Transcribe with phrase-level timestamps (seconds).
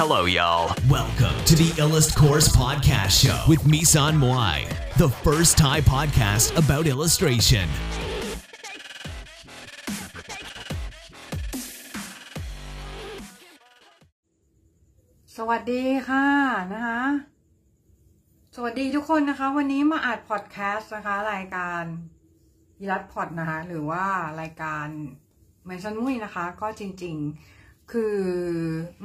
[0.00, 0.76] Hello, y'all.
[0.90, 6.84] Welcome to the Illust Course Podcast Show with Misan Moai, the first Thai podcast about
[6.86, 7.66] illustration.
[15.36, 16.28] สวัสดีค่ะ
[16.72, 17.02] นะคะ
[18.54, 21.82] สวัสดีทุกคนนะคะ วันนี้มาอัดพอดแคสต์นะคะ รายการ
[22.80, 24.04] ยีรัตพอดนะคะ หรือว่า
[24.40, 24.86] รายการ
[25.66, 27.16] เมนชันมุ้ยนะคะ ก็จริง
[27.54, 28.16] ๆ คือ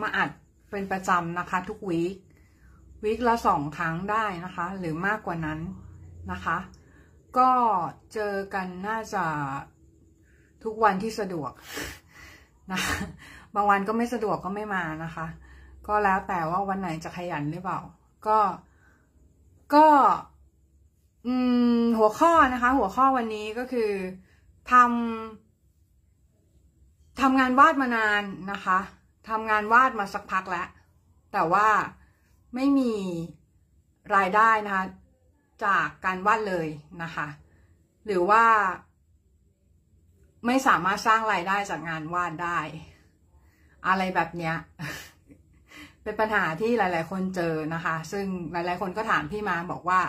[0.02, 0.32] มาอัด
[0.72, 2.16] เป็นประจำนะคะ ทุกวีค
[3.04, 5.60] วีคละสองครั้งได้นะคะ หรือมากกว่านั้น
[6.32, 6.58] นะคะ
[7.38, 7.50] ก็
[8.14, 9.26] เจอกันน่าจะ
[10.64, 11.52] ทุกวันที่สะดวก
[12.72, 12.96] นะคะ
[13.56, 15.26] บางวันก็ไม่สะดวกก็ไม่มานะคะ
[15.88, 17.80] ก็แล้วแต่ว่าวันไหนจะขยันหรือเปล่า
[18.28, 18.40] ก็
[19.76, 19.88] ก็
[21.28, 21.36] อื
[21.80, 23.92] มหัวข้อนะคะ หัวข้อวันนี้ก็คือ
[24.72, 24.82] ทำ
[27.22, 28.80] ทำงานวาดมานานนะคะ
[29.30, 30.68] ทำงานวาดมาสักพักแล้ว
[31.34, 31.68] แต่ว่า
[32.56, 32.94] ไม่มี
[34.16, 34.86] รายได้นะคะ
[35.66, 36.68] จากการวาดเลย
[37.04, 37.28] นะคะ
[38.06, 38.44] หรือว่า
[40.46, 42.60] ไม่สามารถสร้างรายได้จากงานวาดได้
[43.88, 44.56] อะไรแบบเนี้ย
[46.04, 50.02] เป็นปัญหาที่หลาย ๆ คนเจอนะคะ ซึ่งหลาย ๆ คนก็ถามพี่มาบอกว่า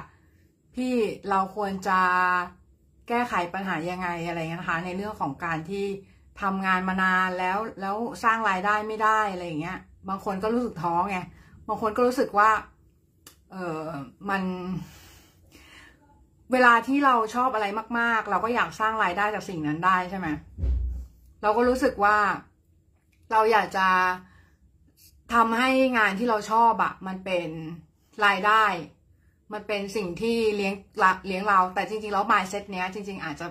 [0.77, 0.95] พี่
[1.31, 2.01] เราควรจะ
[3.09, 5.87] แก้ไขปัญหายังไงอะไรเงี้ยนะคะ ในเรื่องของการที่
[6.41, 11.19] ทำงานมานานแล้วแล้วสร้างรายได้ไม่ได้อะไรอย่างเงี้ย บางคนก็รู้สึกท้อไง
[11.69, 12.51] บางคนก็รู้สึกว่า
[13.53, 13.83] เออ
[14.31, 14.43] มัน
[16.53, 17.67] เวลาที่เราชอบอะไร
[17.99, 20.29] มาก ๆ เราก็อยากสร้างรายได้จากสิ่งนั้นได้ใช่ไหม
[21.43, 22.17] เราก็รู้สึกว่า
[23.31, 23.89] เราอยากจะ
[25.35, 27.49] ทำให้งานที่เราชอบอะมันเป็น
[28.27, 28.65] รายได้
[29.53, 30.75] มันเป็นสิ่งที่เลี้ยง
[31.27, 33.47] เลี้ยงเรา แต่จริงๆแล้ว mindset เนี้ยจริง ๆ อาจจะ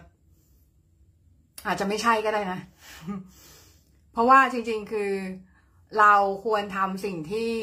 [1.66, 2.60] อาจจะไม่ใช่ก็ได้นะ
[4.12, 5.12] เพราะว่าจริง ๆ คือ
[6.00, 6.14] เรา
[6.46, 7.54] ควรทำสิ่งที่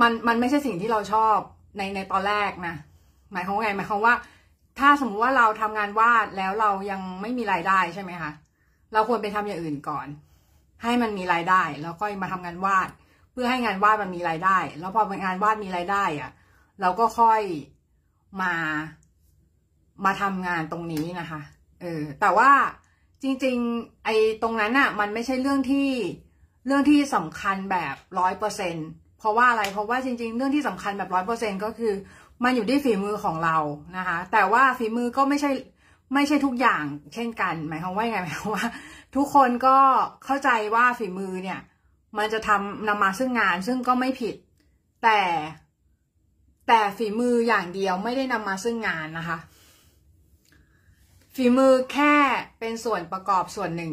[0.00, 1.36] มันมันไม่ใช่สิ่งที่เราชอบ
[1.76, 2.74] ในในตอนแรกนะ
[3.32, 4.14] หมายความว่าไงหมายความว่า
[4.78, 8.30] ถ้าสมมติว่าเราทำงานวาดแล้วเรายังไม่มีรายได้ใช่ไหมคะ
[8.92, 10.06] เราควรไปทำอย่างอื่นก่อน
[10.82, 12.88] ให้มันมีรายได้ แล้วก็มาทำงานวาด
[13.32, 16.30] เพื่อให้งานวาดมันมีรายได้ แล้วพองานวาดมีรายได้อะ
[16.80, 17.42] เราก็ค่อย
[18.42, 18.54] มา
[20.04, 21.40] มาทำงานตรงนี้นะคะ
[21.80, 22.50] เออแต่ว่า
[23.22, 25.88] จริง ๆ ไอ้ตรงนั้นอะมันไม่ใช่เรื่องที่
[26.66, 28.76] เรื่องที่สำคัญแบบร้อยเปอร์เซ็น
[29.18, 31.94] เพราะว่าอะไรเพราะว่าจริง ๆ เรื่องที่สำคัญแบบร้อยเปอร์เซ็นก็คือ
[32.44, 33.56] มันอยู่ที่ฝีมือของเรา
[33.96, 35.50] นะคะ แต่ว่าฝีมือก็ไม่ใช่
[36.14, 36.84] ไม่ใช่ทุกอย่าง
[37.14, 38.66] เช่นกัน หมายความว่าไงหมายความว่า
[39.16, 39.76] ทุกคนก็
[40.24, 41.60] เข้าใจว่าฝีมือเนี่ย
[42.18, 44.34] มันจะทำนำมาซึ่งงานซึ่งก็ไม่ผิด
[45.02, 45.20] แต่
[46.68, 49.38] แต่ฝีมืออย่างเดียวไม่ได้นำมาซึ่งงานนะคะ
[51.34, 52.14] ฝีมือแค่
[52.58, 53.92] เป็นส่วนประกอบส่วนหนึ่ง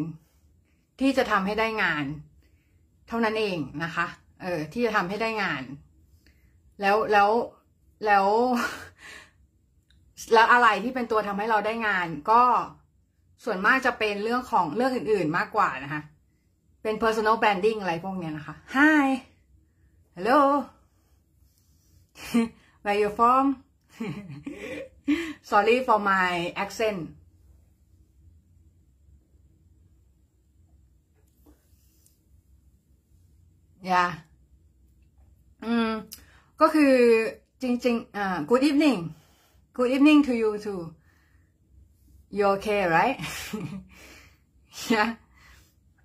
[0.99, 2.05] ที่จะทำให้ได้งาน
[3.07, 4.05] เท่านั้นเองนะคะ
[4.41, 5.63] เออ ที่จะทำให้ได้งาน
[6.81, 7.29] แล้วแล้ว
[8.05, 8.25] แล้ว
[10.33, 12.43] แล้วอะไรที่เป็นตัวทำให้เราได้งาน ก็
[13.43, 16.01] ส่วนมากจะเป็นเรื่องของเรื่องอื่น ๆ มากกว่านะคะ
[16.83, 19.07] เป็น personal branding อะไรพวกเนี้ยนะคะ Hi
[20.15, 20.39] Hello
[22.83, 23.45] Where you from
[25.49, 26.31] Sorry for my
[26.63, 26.99] accent
[33.89, 34.11] yeah
[35.65, 35.89] อืม
[36.61, 36.93] ก็คือ
[37.61, 38.99] จริงๆอ่า good evening
[39.75, 40.81] good evening to you too
[42.37, 43.17] you okay right
[44.93, 45.09] yeah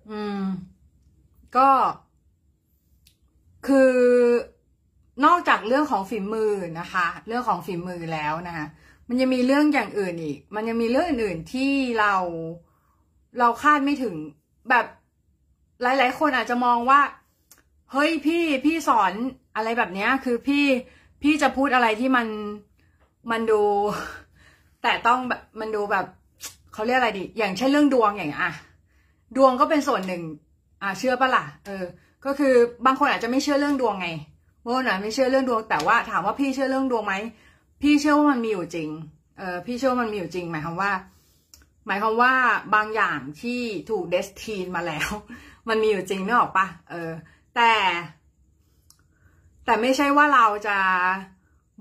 [0.09, 0.43] อืม
[1.57, 1.69] ก็
[3.67, 3.91] คือ
[5.25, 8.65] นอกจากเรื่องของฝีมือนะคะ เรื่องของฝีมือแล้วนะคะ
[9.07, 12.13] มันยังมีเรื่องอย่างอื่นอีก มันยังมีเรื่องอื่นๆที่เรา
[13.39, 14.15] เราคาดไม่ถึง
[14.69, 14.85] แบบ
[15.81, 17.01] หลาย ๆ คนอาจจะมองว่า
[17.91, 19.13] เฮ้ยพี่พี่สอน
[19.55, 20.65] อะไรแบบเนี้ย คือพี่
[21.23, 22.27] พี่จะพูดอะไรที่มัน
[23.31, 23.61] มันดู
[24.83, 26.05] แต่ต้องแบบมันดูแบบ
[26.73, 28.51] เขาเรียกอะไรดี อย่างเช่นเรื่องดวงอย่างอะ
[29.37, 30.23] ดวงก็เป็นส่วนหนึ่ง
[30.81, 31.83] อะเชื่อปะล่ะ เออ
[32.25, 32.53] ก็คือ
[32.85, 34.07] บางคนอาจจะไม่เชื่อเรื่องดวงไง
[34.63, 37.15] โมนะไม่เชื่อเรื่องดวง แต่ว่าถามว่าพี่เชื่อเรื่องดวงไหม
[37.81, 38.89] พี่เชื่อว่ามันมีอยู่จริง
[39.37, 40.91] เออพี่เชื่อว่ามันมีอยู่จริง หมายความว่า
[41.87, 42.33] หมายความว่า
[42.75, 45.09] บางอย่างที่ถูกเดสทีนมาแล้ว
[45.69, 47.11] มันมีอยู่จริงนึกออกปะเออ
[47.57, 47.75] แต่
[49.65, 50.77] แต่ไม่ใช่ว่าเราจะ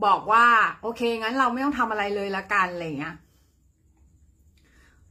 [0.05, 0.45] บอกว่า
[0.83, 3.15] โอเค งั้นเราไม่ต้องทำอะไรเลยละกันอะไรเงี้ย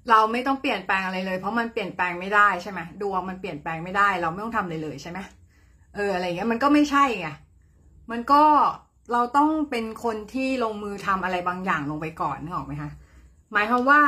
[0.09, 5.19] เราไม่ต้องเปลี่ยนแปลงอะไรเลย เพราะมันเปลี่ยนแปลงไม่ได้ใช่ไหมดวงมันเปลี่ยนแปลงไม่ได้ เราไม่ต้องทำเลยเลยใช่ไหม
[5.95, 7.27] เอออะไรเงี้ยมันก็ไม่ใช่ไง
[8.11, 8.43] มันก็
[9.11, 12.91] เราต้องเป็นคนที่ลงมือทำอะไรบางอย่างลงไปก่อนนึกออกไหมคะ
[13.53, 14.01] หมายความว่า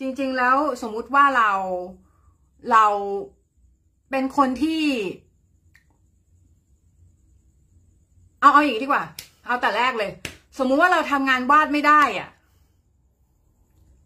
[0.00, 1.50] จริง ๆ แล้วสมมุติว่าเรา
[2.72, 2.86] เรา
[4.10, 4.82] เป็นคนที่
[8.42, 9.04] เอาเอาอย่างนี้ดีกว่า
[9.46, 10.10] เอาแต่แรกเลย
[10.58, 12.28] สมมุติว่าเราทำงานวาดไม่ได้อะ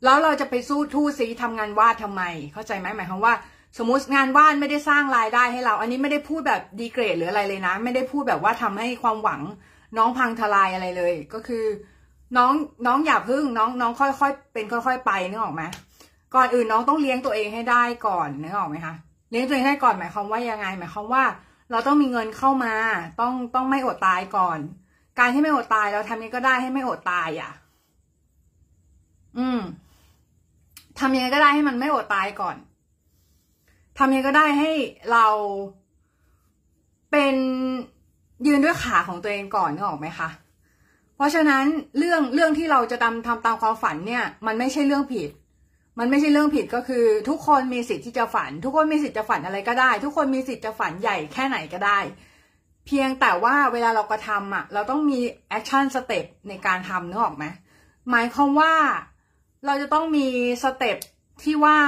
[0.05, 2.23] แล้วเราจะไปสู้ทู่ซีทำงานวาดทำไม
[2.53, 3.35] เข้าใจไหมหมายความว่า
[3.79, 9.41] สมมติงานวาดไม่ได้สร้างรายได้ให้เรา อันนี้ไม่ได้พูดแบบดีเกรดหรืออะไรเลยนะ ไม่ได้พูดแบบว่าทำให้ความหวัง
[9.97, 11.65] น้องพังทลายอะไรเลย ก็คือ
[12.37, 12.53] น้อง
[12.87, 15.63] น้องอย่าพึ่งน้องน้องค่อยๆเป็นค่อย ๆ ไปนึกออกไหม
[16.35, 18.95] ก่อนอื่นน้องต้องเลี้ยงตัวเองให้ได้ก่อนนึกออกไหมคะ
[19.31, 21.25] เลี้ยงตัวเองให้ก่อนหมายความว่ายังไง หมายความว่า
[21.71, 22.75] เราต้องมีเงินเข้ามา
[23.21, 24.59] ต้องต้องไม่อดตายก่อน
[25.19, 27.53] การที่ไม่อดตายเราทำยังไงก็ได้ให้ไม่อดตายอะ
[29.39, 29.61] อืม
[30.99, 32.57] ทำยังไงก็ได้ให้มันไม่อดตายก่อน
[33.99, 34.71] ทำยังไงก็ได้ให้
[35.13, 35.27] เรา
[37.11, 37.35] เป็น
[38.47, 40.29] ยืนด้วยขาของตัวเองก่อนนึกออกไหมคะ
[41.17, 41.65] เพราะฉะนั้น
[41.99, 45.31] เรื่องเรื่องที่เราจะทำทำตามความฝันเนี่ย มันไม่ใช่เรื่องผิด
[45.99, 51.99] มันไม่ใช่เรื่องผิดก็คือ ทุกคนมีสิทธิ์ที่จะฝัน ทุกคนมีสิทธิ์จะฝันอะไรก็ได้ ทุกคนมีสิทธิ์จะฝันใหญ่แค่ไหนก็ได้
[52.87, 57.45] เพียงแต่ว่าเวลาเรากระทำอะ เราต้องมี action step ในการทำนึกออกไหม
[58.11, 58.75] หมายความว่า
[59.67, 60.27] เราจะต้องมี
[60.63, 60.99] สเต็ป
[61.43, 61.79] ที่ว่า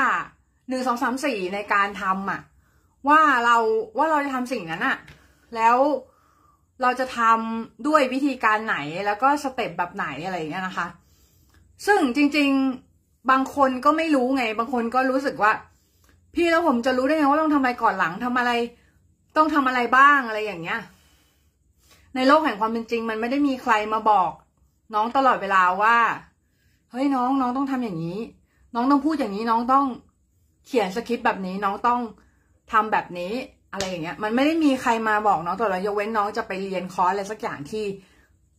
[0.69, 2.40] หนึ่งสองสามสี่ในการทำอะ
[3.08, 3.56] ว่าเรา
[3.99, 4.96] ว่าเราจะทำสิ่งนั้นอะ
[5.56, 5.76] แล้ว
[6.82, 8.76] เราจะทำด้วยวิธีการไหน
[9.06, 10.87] แล้วก็สเต็ปแบบไหนอะไรอย่างเงี้ยนะคะ
[11.87, 12.88] ซึ่งจริง ๆ
[13.31, 15.53] บางคนก็ไม่รู้ไง บางคนก็รู้สึกว่า
[16.35, 18.53] พี่แล้วผมจะรู้ได้ไงว่าต้องทำอะไรก่อนหลังทำอะไร
[19.37, 20.81] ต้องทำอะไรบ้างอะไรอย่างเงี้ย
[22.15, 24.31] ในโลกแห่งความเป็นจริง มันไม่ได้มีใครมาบอก
[24.94, 25.97] น้องตลอดเวลาว่า
[26.91, 28.19] เฮ้ยน้องน้องต้องทำอย่างนี้
[28.75, 29.87] น้องต้องพูดอย่างนี้น้องต้อง
[30.67, 32.00] เขียนสคริปต์แบบนี้น้องต้อง
[32.73, 33.32] ทำแบบนี้
[33.73, 37.85] อะไรอย่างเงี้ย มันไม่ได้มีใครมาบอกน้องตลอดยกเว้นน้องจะไปเรียนคอร์สอะไรสักอย่างที่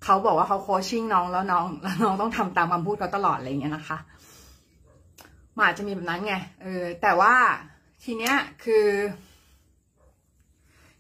[0.04, 3.98] เขาบอกว่าเขา coaching น้องแล้วน้องแล้วน้องต้องทำตามคำพูดเขาตลอดอะไรอย่างเงี้ยนะคะ
[5.60, 7.36] มันอาจจะมีแบบนั้นไงเออแต่ว่า
[8.04, 8.88] ทีเนี้ยคือ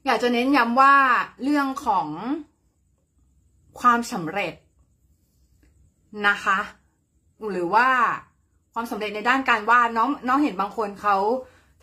[0.05, 0.95] อยากจะเน้นย้ำว่า
[1.43, 2.07] เรื่องของ
[3.79, 4.53] ความสำเร็จ
[6.27, 6.59] นะคะ
[7.51, 7.87] หรือว่า
[8.73, 11.17] ความสำเร็จในด้านการวาดน้องน้องเห็นบางคนเขา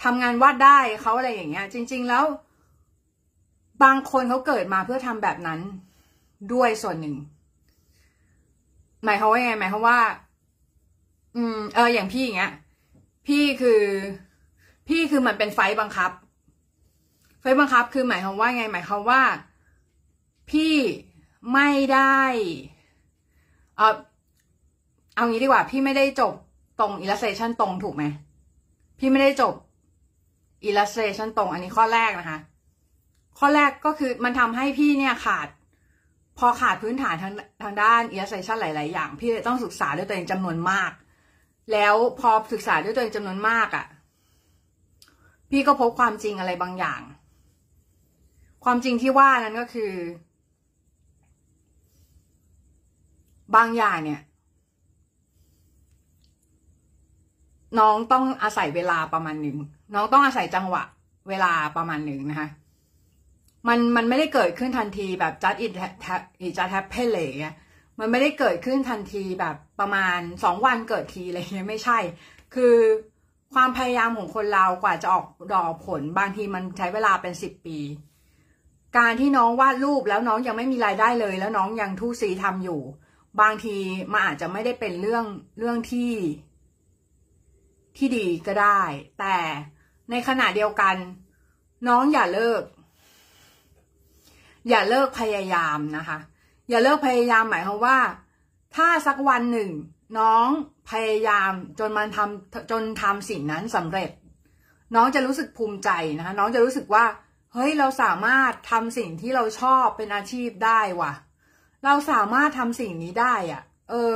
[0.03, 2.25] ทำงานวาดได้เขาอะไรอย่างเงี้ย จริง ๆแล้ว
[3.83, 5.61] บางคนเขาเกิดมาเพื่อทำแบบนั้น
[6.53, 7.17] ด้วยส่วนหนึ่ง
[9.05, 9.99] หมายเขาว่าไงหมายเขาว่า
[11.37, 12.53] อืมเอออย่างพี่อย่างเงี้ย
[13.27, 13.83] พี่คือ
[14.89, 16.11] พี่คือมันเป็นไฟบังคับ
[17.41, 19.23] ไฟบังคับคือหมายความว่าไง หมายความว่า
[20.51, 20.75] พี่
[21.53, 22.21] ไม่ได้
[23.77, 23.97] เออ
[25.15, 26.35] เอางี้ดีกว่า พี่ไม่ได้จบ
[26.81, 28.05] ตรง illustration ตรงถูกไหม
[28.99, 29.55] พี่ไม่ได้จบ
[30.69, 32.39] illustration ตรง อันนี้ข้อแรกนะคะ
[33.39, 35.49] ข้อแรกก็คือมันทำให้พี่เนี่ยขาด
[36.39, 37.33] พอขาดพื้นฐานทาง
[37.63, 40.91] ทางด้าน illustration หลาย ๆ อย่าง พี่เลยต้องศึกษาด้วยตัวเองจำนวนมาก
[41.73, 43.87] แล้วพอศึกษาด้วยตัวเองจำนวนมากอะ่ะ
[45.51, 47.01] พี่ก็พบความจริงอะไรบางอย่าง
[48.65, 49.93] ความจริงที่ว่านั้นก็คือ
[53.57, 54.21] บางอย่างเนี่ย
[57.79, 59.57] น้องต้องอาศัยเวลาประมาณหนึ่ง
[59.95, 60.83] น้องต้องอาศัยจังหวะ
[61.29, 62.49] เวลาประมาณหนึ่งนะคะ
[63.69, 65.67] มันมันไม่ได้เกิดขึ้นทันทีแบบจัดอิ
[66.41, 67.21] อิจัดแฮปเพลเล
[67.51, 67.55] ย
[67.99, 71.99] มันไม่ได้เกิดขึ้นทันทีแบบประมาณสองวันเกิดทีอะไรเงี้ยไม่ใช่
[72.55, 72.75] คือ
[73.55, 77.79] ความพยายามของคนเรากว่าจะออกดอกผลบางทีมันใช้เวลาเป็นสิบปี
[78.99, 82.81] การที่น้องวาดรูปแล้วน้องยังไม่มีรายได้เลย แล้วน้องยังทุศีทำอยู่
[83.41, 83.77] บางที
[84.13, 85.25] มันอาจจะไม่ได้เป็นเรื่อง
[85.59, 86.13] เรื่องที่
[87.97, 88.83] ที่ดีก็ได้
[89.19, 89.37] แต่
[90.11, 90.97] ในขณะเดียวกัน
[91.89, 92.63] น้องอย่าเลิก
[94.69, 96.19] อย่าเลิกพยายามนะคะ
[96.69, 97.99] อย่าเลิกพยายามหมายความว่า
[98.77, 99.71] ถ้าสักวันหนึ่ง
[100.19, 100.49] น้อง
[100.91, 104.11] พยายามจนมันทำจนทำสิ่งนั้นสำเร็จ
[104.95, 107.05] น้องจะรู้สึกภูมิใจนะคะน้องจะรู้สึกว่า
[107.53, 111.13] เฮ้ยเราสามารถทำสิ่งที่เราชอบเป็นอาชีพได้ว่ะ
[111.85, 114.13] เราสามารถทำสิ่งนี้ได้อะเออ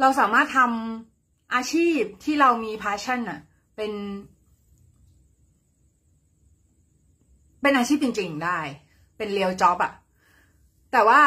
[0.00, 3.40] เราสามารถทำอาชีพที่เรามี passion อะ
[3.76, 3.92] เป็น
[7.62, 8.58] เป็นอาชีพจริง ๆ ได้
[9.16, 9.92] เป็นเรียลจ็อบอะ
[10.92, 11.22] แต่ว่า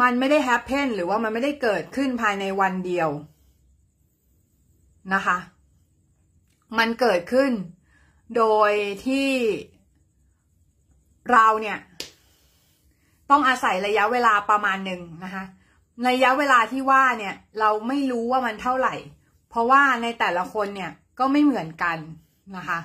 [0.00, 3.10] มันไม่ได้แฮปเพนหรือว่ามันไม่ได้เกิดขึ้นภายในวันเดียว
[5.14, 5.38] นะคะ
[6.78, 7.52] มันเกิดขึ้น
[8.36, 8.72] โดย
[9.06, 9.28] ที่
[11.32, 11.78] เราเนี่ย
[13.30, 15.44] ต้องอาศัยระยะเวลาประมาณหนึ่งนะคะ
[16.08, 18.94] ระยะเวลาที่ว่าเนี่ย เราไม่รู้ว่ามันเท่าไหร่
[19.50, 21.98] เพราะว่าในแต่ละคนเนี่ยก็ไม่เหมือนกัน
[22.56, 22.78] นะคะ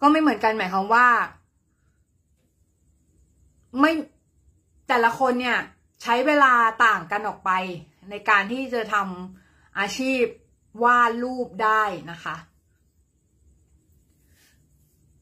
[0.00, 1.08] ก็ไม่เหมือนกันหมายความว่า
[3.80, 3.92] ไม่
[4.88, 5.58] แต่ละคนเนี่ย
[6.02, 6.52] ใช้เวลา
[6.84, 7.50] ต่างกันออกไป
[8.10, 10.22] ในการที่จะทำอาชีพ
[10.84, 12.36] วาดรูปได้นะคะ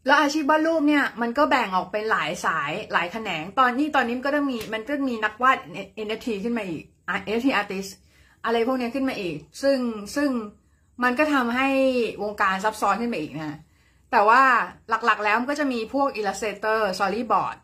[0.07, 5.59] แล้วอาชีพวาดรูปเนี่ยมันก็แบ่งออกเป็นหลายสายหลายแขนง ตอนนี้ตอนนี้ก็ต้องมีมันก็มีนักวาด
[6.07, 6.85] NFT ขึ้นมาอีก
[7.35, 7.91] NFT artist
[8.45, 9.79] อะไรพวกนี้ขึ้นมาอีก ซึ่ง
[10.17, 10.31] ซึ่ง
[11.03, 11.69] มันก็ทำให้
[12.23, 13.59] วงการซับซ้อนขึ้นมาอีกนะ
[14.11, 14.43] แต่ว่า
[14.89, 17.57] หลักๆแล้วมันก็จะมีพวก illustrator storyboard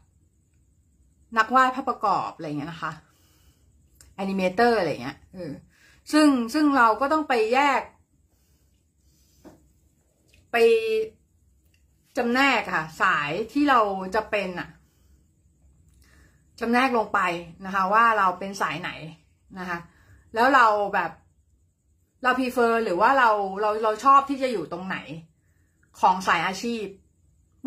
[1.38, 2.92] นักวาดภาพประกอบอะไรเงี้ยนะคะ
[4.22, 5.52] animator อร์อะไรเงี้ยเออ
[6.12, 7.80] ซึ่งซึ่งเราก็ต้องไปแยก
[10.52, 10.56] ไป
[12.16, 13.80] จำแนกค่ะ สายที่เรา
[14.14, 14.68] จะเป็นอะ
[16.60, 17.20] จำแนกลงไป
[17.64, 18.90] นะคะ ว่าเราเป็นสายไหน
[19.58, 19.78] นะคะ
[20.34, 21.10] แล้วเราแบบ
[22.22, 24.96] เราพ r เฟอร์หรือว่าเราเราเราชอบที่จะอยู่ตรงไหน
[26.00, 26.84] ของสายอาชีพ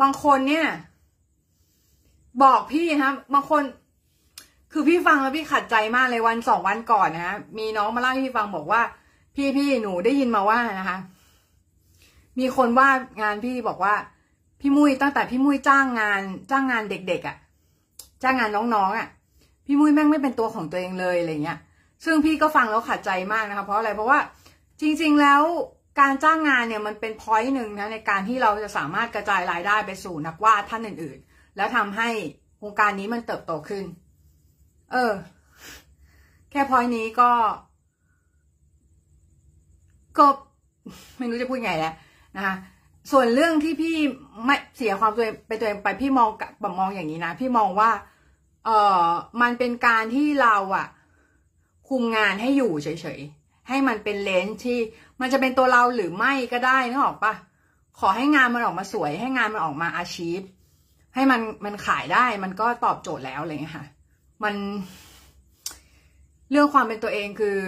[0.00, 0.66] บางคนเนี่ย
[2.42, 3.62] บอกพี่นะบางคน
[4.72, 8.80] คือพี่ฟังแล้วพี่ขัดใจมากเลยวันสองวันก่อนนะฮะมีน้องมาเล่าให้พี่ฟังบอกว่า
[9.36, 10.98] พี่พี่หนูได้ยินมาว่านะคะ
[12.38, 12.88] มีคนว่า
[13.22, 13.94] งานพี่บอกว่า
[14.60, 17.36] พี่มุ้ยตั้งแต่พี่มุ้ยจ้างงาน จ้างงานเด็กๆอะ่ะ
[18.22, 19.08] จ้างงานน้องๆอะ่ะ
[19.66, 21.58] พี่มุ้ยแม่งไม่เป็นตัวของตัวเองเลยอะไรเงี้ย
[22.04, 24.18] ซึ่งพี่ก็ฟังแล้วขัดใจมากนะคะเพราะอะไรเพราะว่า
[24.80, 25.42] จริง ๆ แล้ว
[26.00, 31.27] การจ้างงานเนี่ยมันเป็นพอยต์หนึ่งนะในการที่เราจะสามารถกระจายรายได้ไปสู่นักวาดท่านอื่นๆ
[31.58, 32.08] แล้วทำให้
[32.62, 33.84] วงการนี้มันเติบโตขึ้น
[34.92, 35.12] เออ
[36.50, 37.30] แค่พอยต์นี้ก็
[40.18, 40.26] ก็
[41.18, 41.94] ไม่รู้จะพูดไงแล้ว
[42.36, 42.54] นะคะ
[43.10, 43.96] ส่วนเรื่องที่พี่
[44.44, 46.28] ไม่เสียความตัวเองไปตัวเองไปพี่มอง
[46.60, 47.90] แบบมองอย่างนี้นะ พี่มองว่า
[48.64, 48.70] เอ
[49.04, 49.06] อ
[49.42, 50.86] มันเป็นการที่เราอะ
[51.88, 52.88] คุมงานให้อยู่เฉ
[53.18, 54.78] ยๆ ให้มันเป็นเลนส์ที่
[55.20, 57.34] มันจะเป็นตัวเราหรือไม่ก็ได้นึกออกปะ
[57.98, 60.40] ขอให้งานมันออกมาสวย ให้งานมันออกมาอาชีพ
[61.18, 63.86] ให้มันมันขายได้มันก็ตอบโจทย์แล้วอะไรเงี้ยค่ะ
[64.44, 64.54] มัน
[66.50, 67.58] เรื่องความเป็นตัวเองคือ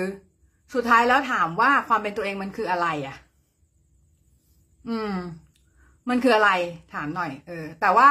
[0.74, 3.16] สุดท้ายแล้วถามว่าความเป็นตัวเองมันคืออะไรอะ่ะ
[4.88, 5.12] อืม
[6.08, 6.50] มันคืออะไร
[6.94, 8.08] ถามหน่อย เออ แต่ว่า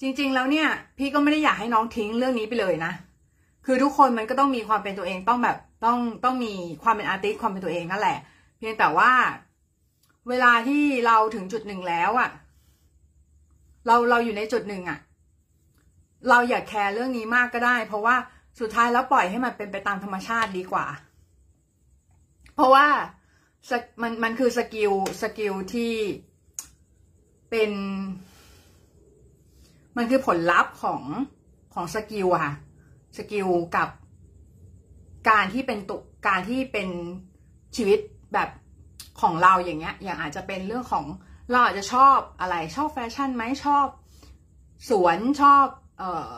[0.00, 0.68] จริง ๆ แล้วเนี่ย
[0.98, 2.92] พี่ก็ไม่ได้อยากให้น้องทิ้งเรื่องนี้ไปเลยนะ
[3.66, 8.18] คือทุกคนมันก็ต้องมีความเป็นตัวเองต้องแบบต้องต้องมีความเป็นอาร์ติสความเป็นตัวเองนั่นแหละ
[8.58, 9.10] เพียงแต่ว่า
[10.28, 12.30] เวลาที่เราถึงจุดหนึ่งแล้วอะ่ะ
[13.86, 14.98] เราเราอยู่ในจุดหนึ่งอะ่ะ
[16.28, 18.16] เราอย่า care เรื่องนี้มากก็ได้ เพราะว่า
[18.60, 20.86] สุดท้ายแล้วปล่อยให้มันเป็นไปตามธรรมชาติดีกว่า
[22.54, 22.86] เพราะว่า
[24.02, 25.92] มันมันคือ skill skill ที่
[27.50, 27.72] เป็น
[29.96, 31.02] มันคือผลลัพธ์ของ
[31.74, 32.54] ของ skill อะค่ะ
[33.16, 33.88] skill กับ
[35.30, 35.96] การที่เป็นตุ
[36.28, 36.88] การที่เป็น
[37.76, 37.98] ชีวิต
[38.34, 38.48] แบบ
[39.20, 41.04] ของเราอย่างเงี้ย อย่างอาจจะเป็นเรื่องของ
[41.52, 43.86] เราอาจจะชอบอะไรชอบแฟชั่นไหมชอบ
[44.90, 45.66] สวนชอบ
[45.98, 46.36] เอ่อ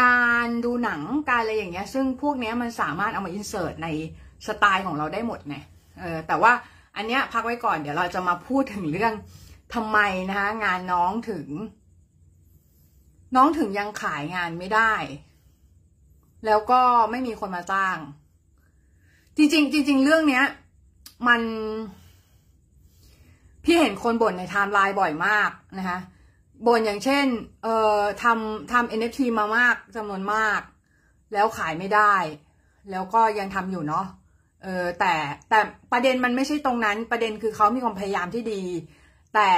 [0.00, 3.88] การดูหนังการอะไรอย่างเงี้ย ซึ่งพวกนี้มันสามารถเอามาอินเสิร์ตใน
[4.46, 5.56] สไตล์ของเราได้หมดไง
[6.00, 6.52] เออแต่ว่า
[6.96, 9.12] อันเนี้ยพักไว้ก่อนเดี๋ยวเราจะมาพูดถึงเรื่อง
[9.74, 9.98] ทำไม
[10.28, 11.46] นะคะงานน้องถึง
[13.36, 14.92] น้องถึงยังขายงานไม่ได้
[16.46, 17.98] แล้วก็ไม่มีคนมาจ้าง
[19.36, 20.44] จริง ๆ จริง ๆ เรื่องเนี้ย
[21.28, 21.42] มัน
[23.64, 25.98] พี่เห็นคนบ่นในไทม์ไลน์บ่อยมากนะคะ
[26.66, 27.26] บ่นอย่างเช่น
[27.62, 30.60] เอ่อทำทำ NFT มามากจำนวนมาก
[31.32, 32.14] แล้วขายไม่ได้
[32.90, 34.06] แล้วก็ยังทำอยู่เนาะ
[34.62, 35.14] เออแต่
[35.48, 35.58] แต่
[35.92, 38.62] ประเด็นมันไม่ใช่ตรงนั้น ประเด็นคือเขามีความพยายามที่ดี
[39.34, 39.50] แต่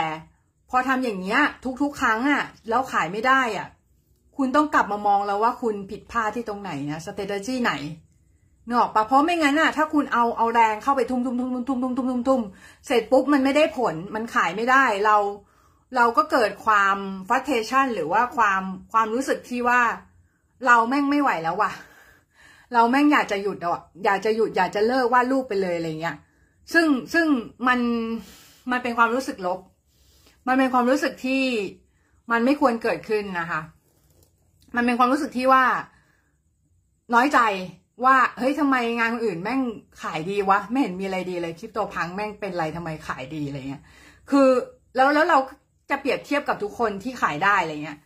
[0.70, 1.40] พอทำอย่างเงี้ย
[1.82, 3.68] ทุกๆ ครั้งอะ่ะแล้วขายไม่ได้อะ่ะ
[4.36, 7.72] คุณต้องกลับมามองแล้วว่าคุณผิดพลาดที่ตรงไหนนะ strategy ไหน
[8.68, 12.42] เนอะปะเพราะไม่งั้นอะถ้าคุณเอาเอาแรงเข้าไปทุ่มทุ่มทุ่มทุ่มทุ่มทุ่มทุ่มทุ่มทุ่ม
[12.86, 15.16] เสร็จปุ๊บมันไม่ได้ผลมันขายไม่ได้เรา
[15.96, 16.96] เราก็เกิดความ
[17.28, 19.80] ฟัสเทชันหรือว่าความความรู้สึกที่ว่า
[20.66, 21.72] เราแม่งไม่ไหวแล้วว่ะ
[22.72, 26.16] เราแม่งอยากจะหยุดอะอยากจะหยุดอยากจะเลิกวาดรูปไปเลยอะไรเงี้ย
[26.72, 27.26] ซึ่งซึ่ง
[27.66, 27.80] มัน
[28.70, 29.60] มันเป็นความรู้สึกลบ
[30.46, 31.42] มันเป็นความรู้สึกที่
[32.30, 33.60] มันไม่ควรเกิดขึ้นนะคะ
[34.76, 35.64] มันเป็นความรู้สึกที่ว่า
[37.14, 37.40] น้อยใจ
[38.04, 39.60] ว่าเฮ้ยทำไมงานคนอื่นแม่ง
[40.02, 43.82] ขายดีวะไม่เห็นมีอะไรดีเลยคริปโตพังแม่งเป็นไรทำไมขายดีอะไรเงี้ย
[44.30, 44.48] คือ
[44.96, 45.38] แล้วแล้วเรา
[45.90, 47.98] จะเปรียบเทียบกับทุกคนที่ขายได้อะไรเงี้ย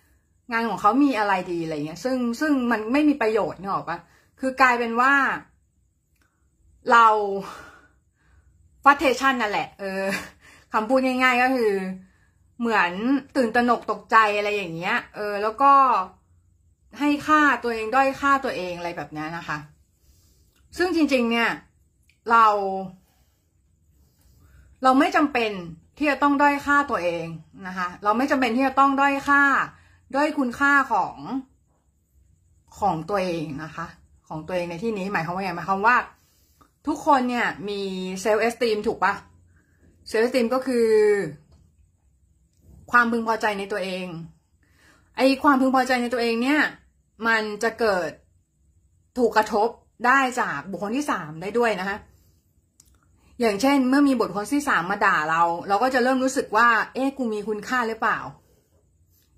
[0.52, 3.98] งานของเขามีอะไรดีอะไรเงี้ย ซึ่งซึ่งมันไม่มีประโยชน์เนี่ยหรอปะ
[4.40, 5.12] คือกลายเป็นว่า
[6.92, 7.06] เรา
[8.84, 10.02] ฟัตเทชันนั่นแหละ เออ
[10.72, 11.74] คำพูดง่ายๆก็คือ
[12.60, 12.92] เหมือน
[13.36, 15.72] ตื่นตระหนกตกใจอะไรอย่างเงี้ย เออ แล้วก็
[16.98, 19.58] ให้ค่าตัวเองด้อยค่าตัวเองอะไรแบบนี้นะคะ
[20.76, 21.50] ซึ่งจริง ๆ เนี่ย
[22.30, 22.46] เรา
[24.82, 25.50] เราไม่จำเป็น
[25.98, 27.26] ที่จะต้องด้อยค่าตัวเอง
[27.66, 29.42] นะคะ เราไม่จำเป็นที่จะต้องด้อยค่า
[30.14, 31.16] ด้อยคุณค่าของ
[32.78, 33.86] ของตัวเองนะคะ
[34.28, 35.96] ของตัวเองในที่นี้หมายความว่าไงหมายความว่า
[36.86, 37.80] ทุกคนเนี่ยมี
[38.20, 39.14] self-esteem ถูกปะ
[40.08, 40.88] self-esteem ก็คือ
[42.90, 44.06] ความพึงพอใจในตัวเอง
[45.16, 46.60] ไอความพึงพอใจในตัวเองเนี่ย
[47.26, 48.10] มันจะเกิด
[49.18, 49.68] ถูกกระทบ
[50.06, 51.98] ได้จากบุคคลที่สามได้ด้วยนะคะ
[53.40, 58.18] อย่างเช่น เมื่อมีบุคคลที่สามมาด่าเรา เราก็จะเริ่มรู้สึกว่า เอ๊ะกูมีคุณค่าหรือเปล่า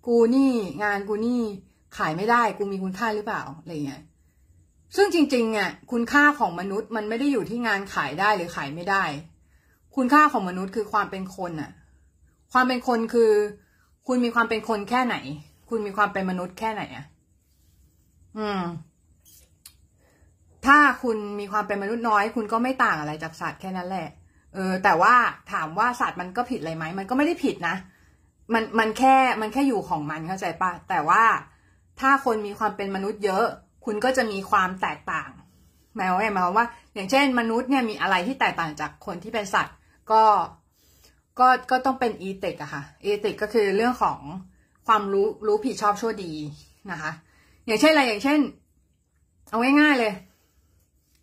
[0.07, 0.53] กูนี่
[0.83, 1.43] งานกูนี่
[1.97, 4.03] ขายไม่ได้กูมีคุณค่าหรือเปล่าอะไรเงี้ย
[4.97, 9.05] ซึ่งจริงๆเนี่ยคุณค่าของมนุษย์มันไม่ได้อยู่ที่งานขายได้หรือขายไม่ได้
[9.97, 11.71] คุณค่าของมนุษย์คือความเป็นคนอะ
[12.53, 13.33] ความเป็นคนคือ
[14.07, 15.17] คุณมีความเป็นคนแค่ไหน
[15.69, 17.07] คุณมีความเป็นมนุษย์แค่ไหนอะ
[18.39, 18.61] อืม
[20.67, 24.09] ถ้าคุณมีความเป็นมนุษย์น้อย คุณก็ไม่ต่างอะไรจากสัตว์แค่นั้นแหละ
[24.55, 25.15] เออ แต่ว่า
[25.53, 27.77] ถามว่าสัตว์มันก็ผิดอะไรไหมมันก็ไม่ได้ผิดนะ
[28.55, 31.23] มันมันแค่มันแค่อยู่ของมันเข้าใจปะแต่ว่า
[32.01, 33.47] ถ้าคนมีความเป็นมนุษย์เยอะ
[33.85, 35.31] คุณก็จะมีความแตกต่าง
[35.95, 39.75] หมายว่าหมายว่า อย่างเช่น มนุษย์เนี่ยมีอะไรที่แตกต่างจากคนที่เป็นสัตว์
[40.13, 40.23] ก็
[41.39, 44.19] ก็ก็ต้องเป็น ethic อะค่ะ ethic ก็คือเรื่องของ
[44.87, 46.33] ความรู้รู้ผิดชอบชั่วดี
[46.91, 47.11] นะคะ
[47.67, 48.41] อย่างเช่นอะไรอย่างเช่น
[49.51, 50.13] เอาง่ายๆเลย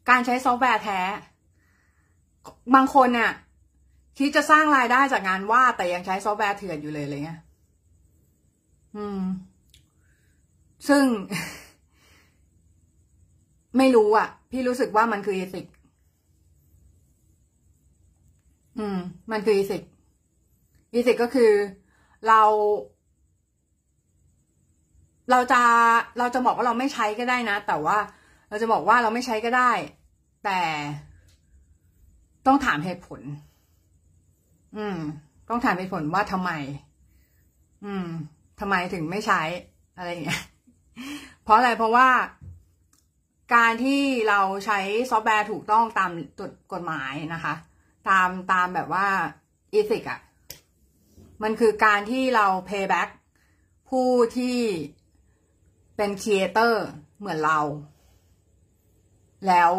[0.10, 1.00] การใช้ซอฟต์แวร์แท้
[2.76, 3.32] บางคนเนี่ย
[4.18, 7.40] คิดจะสร้างรายได้จากงานวาดแต่ยังใช้ซอฟต์แวร์เถื่อนอยู่เลยอะไรเงี้ย
[8.96, 9.22] อืม
[10.88, 11.04] ซึ่ง
[13.78, 15.68] ไม่รู้อะ พี่รู้สึกว่ามันคือเอติก
[18.78, 18.98] อืม
[19.32, 19.84] มันคือเอติก
[20.92, 21.52] เอติกก็คือ
[22.28, 22.42] เรา
[25.32, 25.62] เราจะ
[26.20, 27.98] เราจะบอกว่าเราไม่ใช้ก็ได้นะ แต่ว่า
[28.50, 29.72] เราจะบอกว่าเราไม่ใช้ก็ได้
[30.48, 30.64] แต่
[32.46, 33.22] ต้องถามเหตุผล
[34.78, 34.98] อืม
[35.50, 36.52] ต้องถามเหตุผลว่าทำไม
[37.86, 38.08] อืม
[38.60, 39.42] ทำไมถึงไม่ใช้
[39.98, 40.44] อะไรอย่างเงี้ย
[41.44, 42.10] เพราะอะไร เพราะว่า
[43.56, 46.12] การที่เราใช้ซอฟต์แวร์ถูกต้องตาม
[46.74, 47.54] กฎหมายนะคะ
[48.10, 49.08] ตามตามแบบว่า
[49.74, 50.20] ethic อะ
[51.44, 53.10] มันคือการที่เรา payback
[53.90, 54.60] ผู้ที่
[55.98, 56.86] เป็น creator
[57.18, 57.60] เหมือนเรา
[59.48, 59.72] แล้ว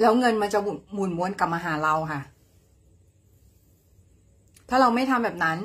[0.00, 0.58] แล้วเงินมันจะ
[0.94, 2.20] หมุนวนกลับมาหาเราค่ะ
[4.68, 5.58] ถ้าเราไม่ทำแบบนั้น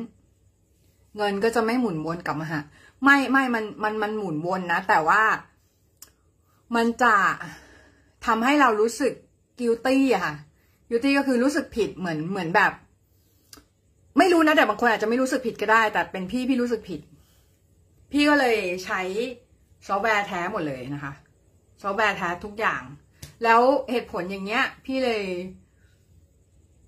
[1.17, 2.59] เงินก็จะไม่หมุนวนกลับมาหา
[3.03, 5.23] ไม่ไม่มันมันมันหมุนวนนะ แต่ว่า
[6.75, 7.15] มันจะ
[8.25, 9.13] ทำให้เรารู้สึก
[9.59, 10.35] guilty ค่ะ
[10.89, 12.71] guilty ก็คือรู้สึกผิดเหมือนเหมือนแบบ
[14.17, 17.01] ไม่รู้นะแต่บางคนอาจจะไม่รู้สึกผิดก็ได้ แต่เป็นพี่พี่รู้สึกผิด
[18.11, 19.01] พี่ก็เลยใช้
[19.87, 21.13] ซอฟต์แวร์แท้หมดเลยนะคะ
[21.81, 22.81] ซอฟต์แวร์แท้ทุกอย่าง
[23.43, 25.23] แล้วเหตุผลอย่างเงี้ย พี่เลย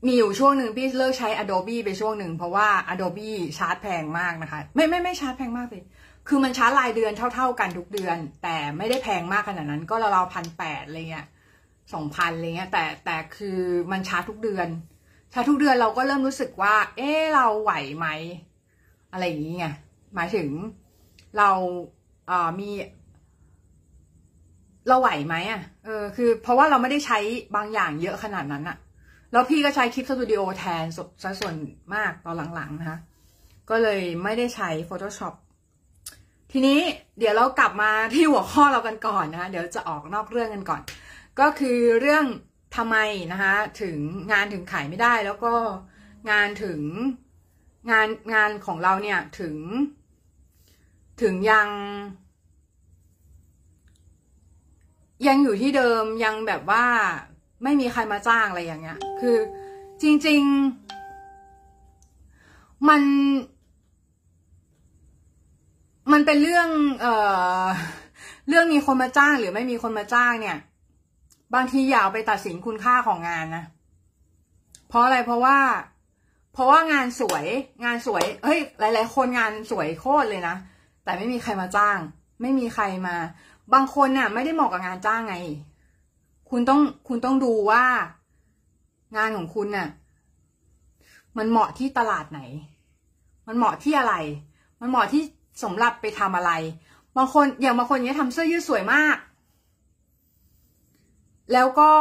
[0.06, 5.84] มีอยู่ช่วงหนึ่งพี่เลิกใช้ Adobe ไปช่วงหนึ่ง เพราะว่า Adobe ชาร์จแพงมากนะคะ ไม่ไม่ไม่ชาร์จแพงมากเลย
[6.28, 11.28] คือมันชาร์จรายเดือนเท่า ๆกันทุกเดือน แต่ไม่ได้แพงมากขนาดนั้น ก็เราพันแปดอะไรเงี้ย
[11.94, 13.60] สองพันอะไรเงี้ย แต่แต่คือ
[13.92, 14.68] มันชาร์จทุกเดือน
[15.34, 18.08] ชาร์จทุกเดือนเราก็เริ่มรู้สึกว่า เออเราไหวไหม
[19.12, 19.74] อะไรอย่างเงี้ย
[20.16, 20.48] หมายถึง
[21.38, 21.50] เรา
[22.28, 22.70] เอ่อมี
[24.90, 27.20] เราไหวไหมอะเออคือ เพราะว่าเราไม่ได้ใช้
[27.56, 28.78] บางอย่างเยอะขนาดนั้นอะ
[29.32, 30.86] แล้วพี่ก็ใช้คลิปสตูดิโอแทน
[31.24, 31.56] ซะส่วน
[31.94, 32.98] มากตอนหลังๆนะคะ
[33.70, 35.34] ก็เลยไม่ได้ใช้ Photoshop
[36.52, 36.80] ทีนี้
[37.20, 40.82] เดี๋ยวเรากลับมาที่หัวข้อเรากันก่อนนะคะ เดี๋ยวจะออกนอกเรื่องกันก่อน
[41.40, 42.26] ก็คือเรื่อง
[42.76, 42.98] ทำไม
[43.32, 43.98] นะคะ ถึง
[44.32, 45.54] งานถึงขายไม่ได้ แล้วก็
[46.32, 46.80] งานถึง
[47.92, 49.56] งานงานของเราเนี่ยถึง
[51.22, 51.68] ถึงยัง
[55.28, 56.86] ยังอยู่ที่เดิมยังแบบว่า
[57.64, 59.38] ไม่มีใครมาจ้างอะไรอย่างเงี้ย คือ
[60.02, 60.42] จริง
[61.26, 63.02] ๆ มัน
[66.12, 66.70] มันเป็นเรื่อง
[67.02, 67.14] เอ่
[67.64, 67.66] อ
[68.48, 70.58] เรื่องมีคนมาจ้างหรือไม่มีคนมาจ้างเนี่ย
[71.56, 73.64] บางทีอย่าเอาไปตัดสินคุณค่าของงานนะ
[74.88, 75.58] เพราะอะไรเพราะว่า
[76.54, 77.46] เพราะว่างานสวย
[77.86, 80.56] งานสวยเฮ้ย หลาย ๆ คนงานสวยโคตรเลยนะ
[81.04, 81.98] แต่ไม่มีใครมาจ้าง
[82.42, 83.16] ไม่มีใครมา
[83.74, 85.36] บางคนน่ะ ไม่ได้เหมาะกับงานจ้างไง
[86.50, 87.84] คุณต้องคุณต้องดูว่า
[89.18, 89.90] งานของคุณน่ะ
[91.38, 92.42] มันเหมาะที่ตลาดไหน
[93.48, 94.16] มันเหมาะที่อะไร
[94.82, 95.24] มันเหมาะที่
[95.64, 96.52] สำหรับไปทำอะไร
[97.18, 99.18] บางคนอย่างบางคนเนี้ยทำเสื้อยืดสวยมาก
[101.54, 101.92] แล้วก็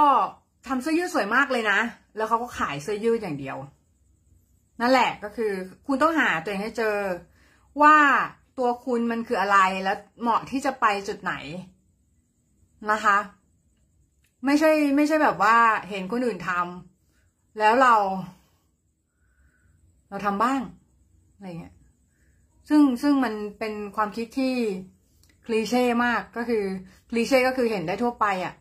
[0.68, 1.78] ทำเสื้อยืดสวยมากเลยนะ
[2.16, 3.56] แล้วเขาก็ขายเสื้อยืดอย่างเดียว
[4.80, 5.52] นั่นแหละก็คือ
[5.86, 6.96] คุณต้องหาตัวเองให้เจอ
[7.82, 7.96] ว่า
[8.58, 11.34] ตัวคุณมันคืออะไรแล้วเหมาะที่จะไปจุดไหน
[12.90, 13.18] นะคะ
[14.44, 15.56] ไม่ใช่ ไม่ใช่แบบว่า
[15.88, 17.94] เห็นคนอื่นทำแล้วเรา
[20.08, 20.60] เราทำบ้าง
[21.34, 21.74] อะไรเงี้ย
[22.68, 24.54] ซึ่งซึ่งมันเป็นความคิดที่
[25.46, 26.64] คลีเช่มากก็คือ
[27.10, 28.54] คลีเช่ก็คือเห็นได้ทั่วไปอะ่ะ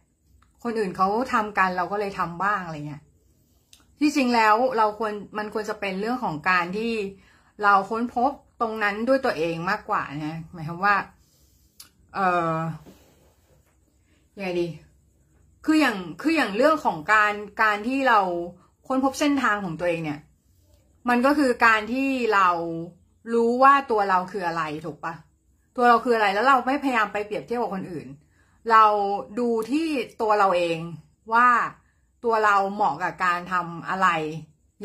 [0.63, 3.03] คนอื่นเขาทำกันเราก็เลยทำบ้างอะไรเงี้ย
[3.99, 6.93] ที่จริงแล้วเราควรมันควรจะเป็นเรื่องของการที่
[7.63, 10.95] เราค้นพบ ตรงนั้นด้วยตัวเองมากกว่านะหมายความว่า
[12.15, 12.19] เอ
[12.53, 12.55] อ
[14.35, 14.67] ยังไงดี
[15.65, 18.19] คืออย่างคืออย่างเรื่องของการการที่เรา
[18.87, 20.19] ค้นพบเส้นทางของตัวเองเนี่ย
[21.09, 22.47] มันก็คือการที่เรา
[23.33, 25.13] รู้ว่าตัวเราคืออะไรถูกปะ
[25.75, 28.07] ตัวเราคืออะไรแล้วเราไม่พยายามไปเปรียบเทียบกับคนอื่น
[28.71, 28.83] เรา
[29.39, 29.87] ดูที่
[30.21, 30.77] ตัวเราเอง
[31.33, 31.47] ว่า
[32.23, 34.07] ตัวเราเหมาะกับการทำอะไร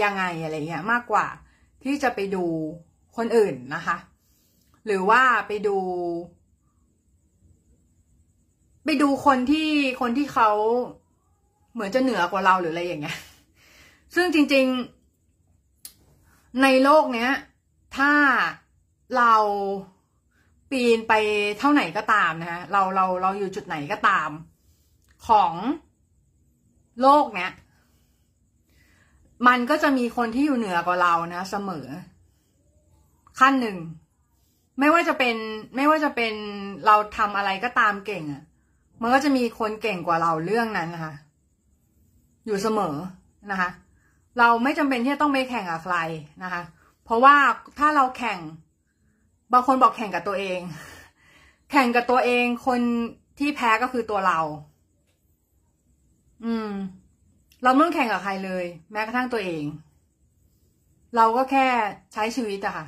[0.03, 1.27] ยังไงอะไรเงี้ยมากกว่า
[1.85, 2.45] ที่จะไปดู
[3.17, 3.97] คนอื่นนะคะ
[4.87, 5.77] หรือว่าไปดู
[8.85, 9.71] ไปดูคนที่
[10.01, 10.51] คนที่เขา
[11.73, 13.19] เหมือนจะเหนือกว่าเราหรืออะไรอย่างเงี้ย
[14.15, 14.67] ซึ่งจริง
[15.45, 17.31] ๆ ในโลกเนี้ย
[17.97, 18.13] ถ้า
[19.17, 19.35] เรา
[20.71, 21.13] ปีนไป
[21.59, 24.31] เท่าไหนก็ตามนะคะเราเราเราอยู่จุดไหนก็ตาม
[25.29, 25.53] ของ
[27.01, 27.53] โลกเนี้ย
[29.47, 31.87] มันก็จะมีคนที่อยู่เหนือกว่าเรานะ เสมอ
[33.41, 33.79] ขั้นหนึ่ง
[34.79, 35.37] ไม่ว่าจะเป็น
[35.77, 36.35] ไม่ว่าจะเป็น
[36.87, 38.43] เราทำอะไรก็ตามเก่งอะ่ะ
[39.01, 41.15] มันก็จะมีคนเก่งกว่าเราเรื่องนั้นนะคะ
[42.47, 42.95] อยู่เสมอ
[43.51, 43.71] นะคะ
[44.39, 45.97] เราไม่จำเป็นที่จะต้องไปแข่งกับใคร
[46.43, 46.63] นะคะ
[47.05, 47.37] เพราะว่า
[47.79, 48.39] ถ้าเราแข่ง
[49.53, 50.61] บางคนบอกแข่งกับตัวเอง
[51.71, 52.81] แข่งกับตัวเองคน
[53.39, 54.41] ที่แพ้ก็คือตัวเรา
[56.45, 56.71] อืม
[57.63, 59.65] เราไม่ต้องแข่งกับใครเลย แม้กระทั่งตัวเอง
[61.17, 61.67] เราก็แค่
[62.13, 62.87] ใช้ชีวิตอะค่ะ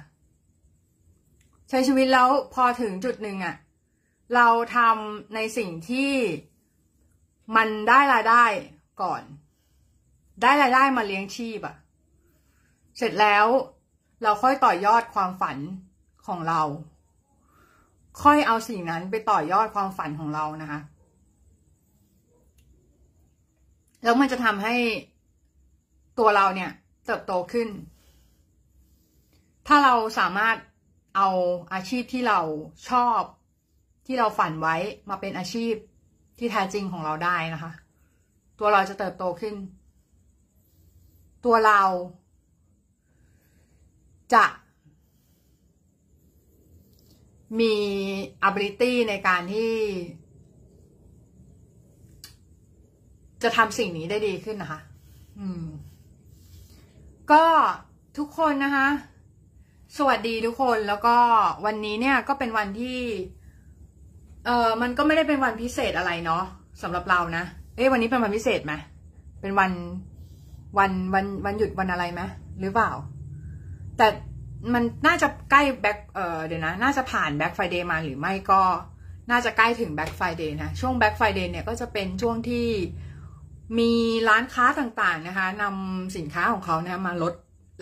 [1.69, 3.57] ใช้ชีวิตแล้วพอถึงจุดหนึ่งอะ
[4.35, 6.13] เราทำในสิ่งที่
[7.57, 8.45] มันได้รายได้
[9.03, 9.23] ก่อน
[10.43, 11.77] ได้รายได้มาเลี้ยงชีพอะ
[12.99, 13.47] เสร็จแล้ว
[14.23, 15.57] เราค่อยต่อยอดความฝัน
[16.27, 16.61] ของเรา
[18.23, 20.81] ค่อยเอาสิ่งนั้นไปต่อยอดความฝันของเรานะคะ
[24.03, 24.77] แล้วมันจะทำให้
[26.19, 26.71] ตัวเราเนี่ย
[27.07, 27.69] เติบโตขึ้น
[29.67, 30.57] ถ้าเราสามารถ
[31.17, 31.29] เอา
[31.73, 32.41] อาชีพที่เรา
[32.89, 33.21] ชอบ
[34.07, 34.77] ที่เราฝันไว้
[35.11, 35.75] มาเป็นอาชีพ
[36.39, 37.73] ที่แท้จริงของเราได้นะคะ
[38.59, 39.55] ตัวเราจะเติบโตขึ้น
[41.45, 41.83] ตัวเรา
[44.35, 44.45] จะ
[47.61, 47.75] มี
[48.49, 49.75] ability ในการที่
[53.43, 54.81] จะทำสิ่งนี้ได้ดีขึ้นนะคะ
[55.39, 55.67] อืม
[57.33, 57.45] ก็
[58.19, 58.89] ทุกคนนะคะ
[59.99, 61.17] สวัสดีทุกคนแล้วก็
[61.67, 63.01] วันนี้เนี่ยก็เป็นวันที่
[64.47, 66.43] เออมันก็ไม่ได้เป็นวันพิเศษอะไรเนาะ
[66.83, 67.45] สำหรับเรานะ
[67.77, 68.73] เอ๊ะวันนี้เป็นวันพิเศษไหม
[69.41, 69.73] เป็นวัน
[70.79, 72.23] วันวันวันหยุดวันอะไรไหม
[72.61, 72.91] หรือเปล่า
[73.97, 74.07] แต่
[74.73, 78.61] มันน่าจะใกล้แบ็คเออเดี๋ยวนะ น่าจะผ่านแบ็คไฟเดย์มาหรือไม่ก็
[79.31, 82.67] น่าจะใกล้ถึง Black Friday นะช่วง Black Friday เนี่ยก็จะเป็นช่วงที่
[83.79, 83.93] มี
[84.29, 87.35] ร้านค้าต่างๆนะคะนำสินค้าของเขานะมาลด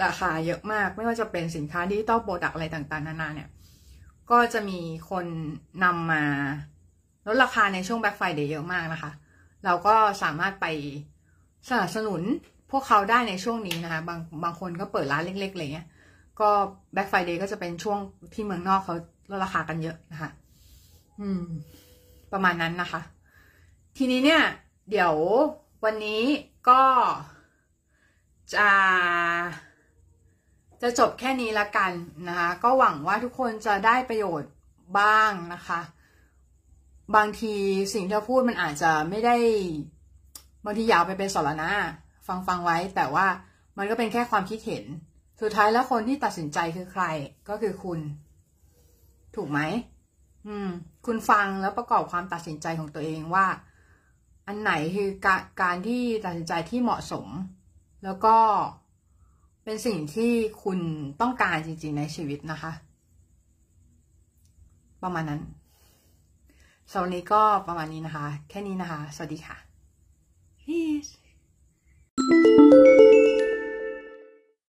[0.05, 3.49] ราคาเยอะมาก ไม่ว่าจะเป็นสินค้า digital product อะไรต่างๆ นานาเนี่ย
[4.31, 4.79] ก็จะมี
[5.11, 5.27] คน
[5.85, 6.25] นำมา
[7.27, 9.11] ลดราคาในช่วง Black Friday เยอะมากนะคะ
[9.65, 10.67] เราก็สามารถไป
[11.69, 12.23] สนับสนุน
[12.71, 15.87] พวกเขาได้ในช่วงนี้นะคะ บางบางคนก็เปิดร้านเล็กๆอะไรเงี้ย
[16.41, 16.49] ก็
[16.93, 17.99] แบ็คไฟเดย์ก็จะเป็นช่วง
[18.35, 18.95] ที่เมืองนอกเขา
[19.31, 20.31] ลดราคากันเยอะนะคะ
[21.21, 21.45] อืม
[22.33, 23.01] ประมาณนั้นนะคะ
[23.97, 24.43] ทีนี้เนี่ย
[24.91, 25.15] เดี๋ยว
[25.85, 26.23] วันนี้
[26.69, 26.83] ก็
[28.55, 28.69] จะ
[30.83, 31.93] จะจบแค่นี้ละกัน
[32.29, 34.51] นะคะ ก็หวังว่าทุกคนจะได้ประโยชน์
[34.99, 35.81] บ้างนะคะ
[37.17, 37.55] บางที
[37.95, 39.37] สิ่งที่เราพูดมันอาจจะไม่ได้
[40.65, 41.71] บางทียาวไปเป็นสารนะ
[42.27, 43.27] ฟังฟังไว้ แต่ว่า
[43.79, 44.85] มันก็เป็นแค่ความคิดเห็น
[45.41, 47.05] สุดท้ายแล้วคนที่ตัดสินใจคือใคร
[47.49, 48.01] ก็คือคุณ
[49.37, 49.61] ถูกไหม
[50.47, 50.69] อืม
[51.07, 53.47] คุณฟังแล้วประกอบความตัดสินใจของตัวเองว่า
[54.47, 57.27] อันไหนคือการการที่ตัดสินใจที่เหมาะสม
[58.05, 58.37] แล้วก็
[59.65, 60.79] เป็นสิ่งที่คุณ
[61.21, 62.73] ต้องการจริง ๆ ในชีวิตนะคะ
[65.03, 65.41] ประมาณนั้น
[66.91, 69.57] สำหรับนี้ก็ประมาณนี้นะคะ แค่นี้นะคะ สวัสดีค่ะ
[70.61, 71.11] Peace